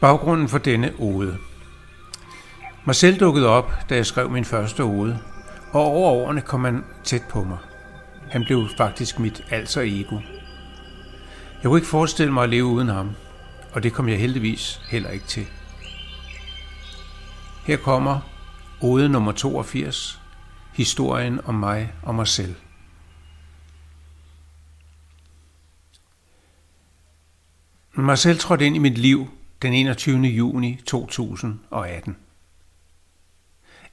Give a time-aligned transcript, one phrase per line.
[0.00, 1.38] Baggrunden for denne ode.
[2.84, 5.18] Marcel dukkede op, da jeg skrev min første ode,
[5.72, 7.58] og over årene kom han tæt på mig.
[8.30, 10.18] Han blev faktisk mit alter ego.
[11.62, 13.10] Jeg kunne ikke forestille mig at leve uden ham,
[13.72, 15.46] og det kom jeg heldigvis heller ikke til.
[17.64, 18.20] Her kommer
[18.80, 20.20] ode nummer 82,
[20.72, 22.54] historien om mig og mig selv.
[27.94, 29.28] Marcel trådte ind i mit liv
[29.62, 30.20] den 21.
[30.20, 32.16] juni 2018.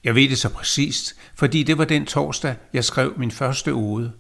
[0.04, 4.14] Jeg ved det så præcist, fordi det var den torsdag, jeg skrev min første ode,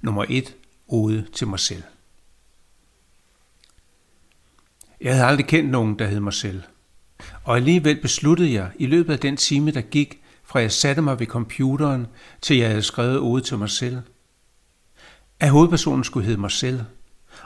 [0.00, 0.56] nummer et
[0.88, 1.82] ode til mig selv.
[5.00, 6.62] Jeg havde aldrig kendt nogen, der hed mig selv.
[7.44, 11.18] Og alligevel besluttede jeg i løbet af den time, der gik, fra jeg satte mig
[11.20, 12.06] ved computeren,
[12.40, 13.98] til jeg havde skrevet ode til mig selv,
[15.40, 16.80] at hovedpersonen skulle hedde mig selv,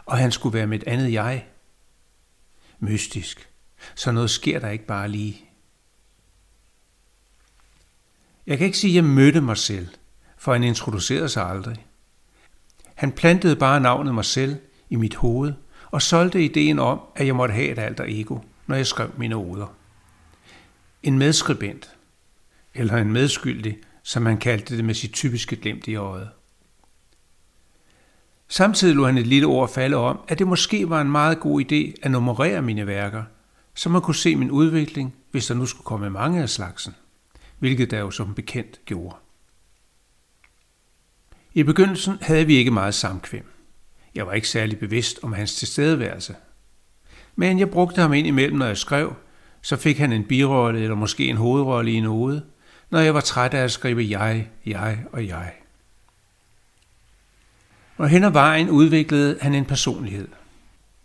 [0.04, 1.46] og han skulle være mit andet jeg.
[2.78, 3.48] Mystisk.
[3.94, 5.44] Så noget sker der ikke bare lige.
[8.46, 9.88] Jeg kan ikke sige, at jeg mødte mig selv,
[10.36, 11.86] for han introducerede sig aldrig.
[12.94, 14.56] Han plantede bare navnet mig selv
[14.90, 15.52] i mit hoved
[15.90, 19.36] og solgte ideen om, at jeg måtte have et alter ego, når jeg skrev mine
[19.36, 19.66] oder.
[21.02, 21.90] En medskribent,
[22.74, 26.30] eller en medskyldig, som han kaldte det med sit typiske glimt i øjet.
[28.48, 31.60] Samtidig lå han et lille ord falde om, at det måske var en meget god
[31.60, 33.22] idé at nummerere mine værker,
[33.74, 36.94] så man kunne se min udvikling, hvis der nu skulle komme mange af slagsen,
[37.58, 39.16] hvilket der jo som bekendt gjorde.
[41.54, 43.44] I begyndelsen havde vi ikke meget samkvem.
[44.14, 46.36] Jeg var ikke særlig bevidst om hans tilstedeværelse.
[47.36, 49.14] Men jeg brugte ham ind imellem, når jeg skrev,
[49.62, 52.44] så fik han en birolle eller måske en hovedrolle i en ode,
[52.90, 55.52] når jeg var træt af at skrive jeg, jeg og jeg.
[57.98, 60.28] Og hen ad vejen udviklede han en personlighed.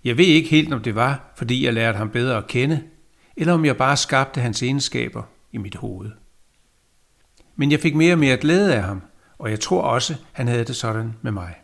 [0.03, 2.83] Jeg ved ikke helt, om det var, fordi jeg lærte ham bedre at kende,
[3.37, 6.11] eller om jeg bare skabte hans egenskaber i mit hoved.
[7.55, 9.01] Men jeg fik mere og mere glæde af ham,
[9.37, 11.55] og jeg tror også, han havde det sådan med mig.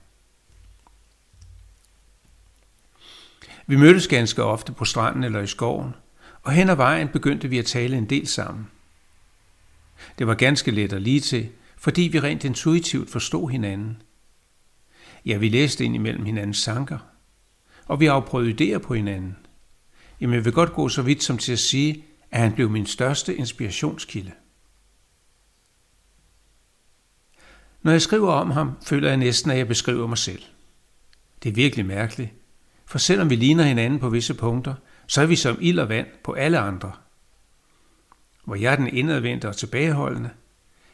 [3.67, 5.93] Vi mødtes ganske ofte på stranden eller i skoven,
[6.43, 8.67] og hen ad vejen begyndte vi at tale en del sammen.
[10.19, 14.01] Det var ganske let at lige til, fordi vi rent intuitivt forstod hinanden.
[15.25, 16.97] Ja, vi læste ind imellem hinandens tanker,
[17.85, 19.37] og vi afprøvede idéer på hinanden.
[20.21, 22.85] Jamen, jeg vil godt gå så vidt som til at sige, at han blev min
[22.85, 24.31] største inspirationskilde.
[27.81, 30.43] Når jeg skriver om ham, føler jeg næsten, at jeg beskriver mig selv.
[31.43, 32.33] Det er virkelig mærkeligt,
[32.85, 34.73] for selvom vi ligner hinanden på visse punkter,
[35.07, 36.91] så er vi som ild og vand på alle andre.
[38.45, 40.29] Hvor jeg er den indadvendte og tilbageholdende,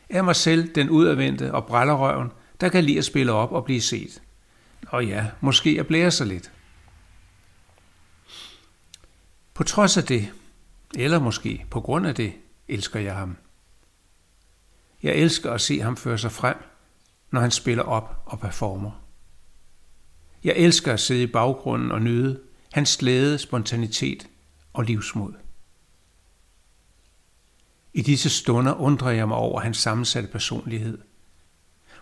[0.10, 2.32] er mig selv den udadvendte og brællerøven,
[2.62, 4.22] der kan lide at spille op og blive set.
[4.88, 6.52] Og ja, måske jeg blære sig lidt.
[9.54, 10.34] På trods af det,
[10.96, 12.34] eller måske på grund af det,
[12.68, 13.38] elsker jeg ham.
[15.04, 16.56] Jeg elsker at se ham føre sig frem,
[17.32, 18.92] når han spiller op og performer.
[20.44, 22.42] Jeg elsker at sidde i baggrunden og nyde
[22.72, 24.28] hans glæde, spontanitet
[24.74, 25.34] og livsmod.
[27.94, 30.98] I disse stunder undrer jeg mig over hans sammensatte personlighed.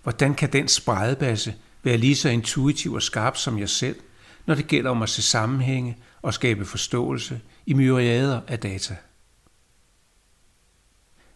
[0.03, 3.99] Hvordan kan den spredebasse være lige så intuitiv og skarp som jeg selv,
[4.45, 8.95] når det gælder om at se sammenhænge og skabe forståelse i myriader af data?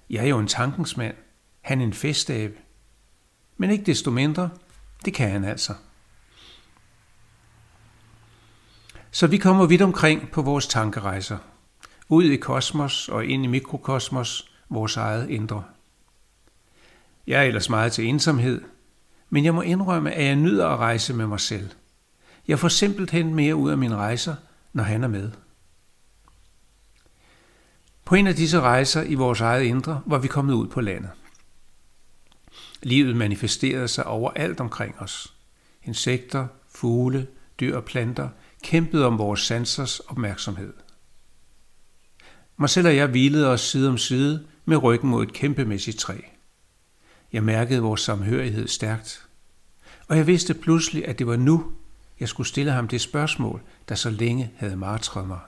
[0.09, 1.15] Jeg er jo en tankensmand,
[1.61, 2.53] han en festabe,
[3.57, 4.49] men ikke desto mindre,
[5.05, 5.73] det kan han altså.
[9.11, 11.37] Så vi kommer vidt omkring på vores tankerejser.
[12.09, 15.63] Ud i kosmos og ind i mikrokosmos, vores eget indre.
[17.27, 18.61] Jeg er ellers meget til ensomhed,
[19.29, 21.69] men jeg må indrømme, at jeg nyder at rejse med mig selv.
[22.47, 24.35] Jeg får simpelthen mere ud af mine rejser,
[24.73, 25.31] når han er med.
[28.05, 31.09] På en af disse rejser i vores eget indre var vi kommet ud på landet.
[32.83, 35.33] Livet manifesterede sig overalt omkring os.
[35.83, 37.27] Insekter, fugle,
[37.59, 38.29] dyr og planter
[38.63, 40.73] kæmpede om vores sansers opmærksomhed.
[42.57, 46.17] Marcel og jeg hvilede os side om side med ryggen mod et kæmpemæssigt træ.
[47.33, 49.27] Jeg mærkede vores samhørighed stærkt.
[50.07, 51.71] Og jeg vidste pludselig, at det var nu,
[52.19, 55.39] jeg skulle stille ham det spørgsmål, der så længe havde martret mig.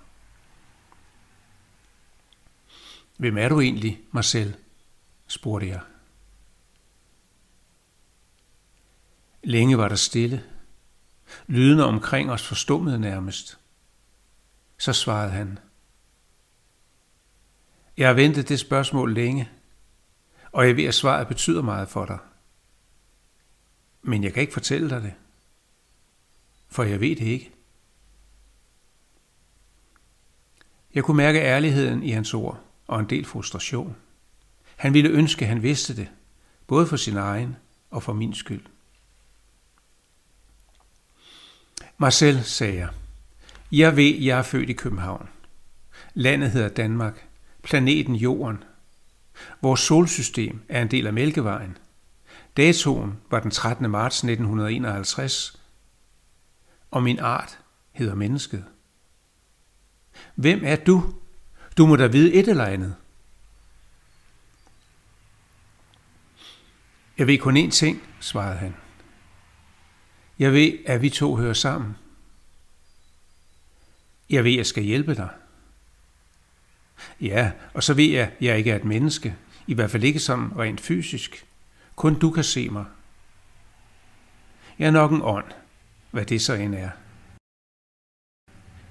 [3.18, 4.56] Hvem er du egentlig, Marcel?
[5.28, 5.82] spurgte jeg.
[9.44, 10.44] Længe var der stille.
[11.48, 13.60] Lydene omkring os forstummede nærmest.
[14.78, 15.60] Så svarede han.
[17.98, 19.50] Jeg har ventet det spørgsmål længe,
[20.52, 22.18] og jeg ved, at svaret betyder meget for dig.
[24.02, 25.14] Men jeg kan ikke fortælle dig det,
[26.68, 27.52] for jeg ved det ikke.
[30.94, 33.96] Jeg kunne mærke ærligheden i hans ord og en del frustration.
[34.76, 36.08] Han ville ønske, han vidste det,
[36.68, 37.56] både for sin egen
[37.90, 38.66] og for min skyld.
[41.98, 42.90] Marcel, sagde jeg.
[43.72, 45.30] Jeg ved, jeg er født i København.
[46.14, 47.28] Landet hedder Danmark.
[47.64, 48.64] Planeten Jorden.
[49.62, 51.78] Vores solsystem er en del af Mælkevejen.
[52.58, 53.90] Datoen var den 13.
[53.92, 55.62] marts 1951,
[56.92, 57.60] og min art
[57.92, 58.66] hedder mennesket.
[60.36, 61.14] Hvem er du?
[61.78, 62.96] Du må da vide et eller andet.
[67.18, 68.76] Jeg ved kun én ting, svarede han.
[70.40, 71.98] Jeg ved, at vi to hører sammen.
[74.30, 75.30] Jeg ved, at jeg skal hjælpe dig.
[77.22, 79.36] Ja, og så ved jeg, at jeg ikke er et menneske.
[79.68, 81.46] I hvert fald ikke som rent fysisk.
[81.96, 82.86] Kun du kan se mig.
[84.80, 85.52] Jeg er nok en ånd,
[86.12, 86.90] hvad det så end er.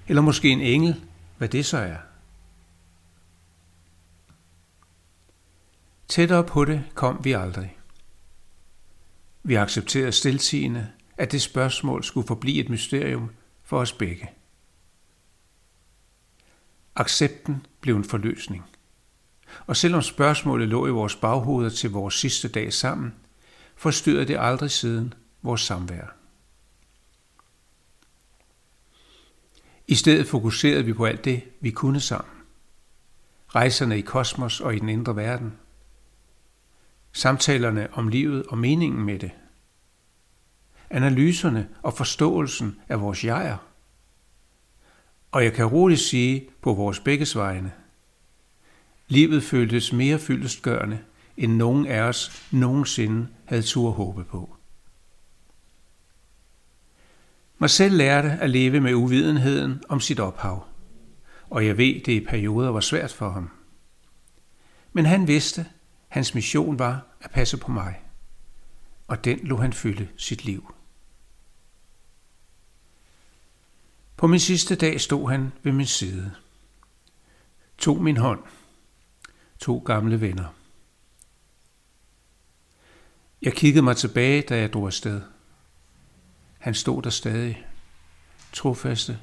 [0.08, 1.04] Eller måske en engel,
[1.38, 1.96] hvad det så er.
[6.08, 7.78] Tættere på det kom vi aldrig.
[9.42, 13.30] Vi accepterede stiltigende, at det spørgsmål skulle forblive et mysterium
[13.62, 14.30] for os begge.
[16.96, 18.64] Accepten blev en forløsning.
[19.67, 23.14] Og selvom spørgsmålet lå i vores baghoveder til vores sidste dag sammen,
[23.76, 26.17] forstyrrede det aldrig siden vores samvær.
[29.87, 32.35] I stedet fokuserede vi på alt det, vi kunne sammen.
[33.49, 35.52] Rejserne i kosmos og i den indre verden.
[37.12, 39.31] Samtalerne om livet og meningen med det.
[40.90, 43.67] Analyserne og forståelsen af vores jeger.
[45.30, 47.72] Og jeg kan roligt sige på vores begges vegne.
[49.08, 50.98] Livet føltes mere fyldestgørende,
[51.36, 54.56] end nogen af os nogensinde havde tur håbe på.
[57.58, 60.66] Marcel lærte at leve med uvidenheden om sit ophav,
[61.50, 63.50] og jeg ved, det i perioder var svært for ham.
[64.92, 65.66] Men han vidste,
[66.08, 68.02] hans mission var at passe på mig,
[69.06, 70.75] og den lå han fylde sit liv.
[74.18, 76.34] På min sidste dag stod han ved min side.
[77.78, 78.42] Tog min hånd.
[79.58, 80.54] To gamle venner.
[83.42, 85.22] Jeg kiggede mig tilbage, da jeg drog afsted.
[86.58, 87.66] Han stod der stadig.
[88.52, 89.18] Trofaste,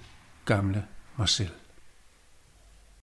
[0.45, 0.87] gamle
[1.17, 1.51] Marcel.